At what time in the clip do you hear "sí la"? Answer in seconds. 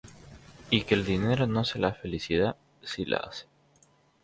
2.81-3.17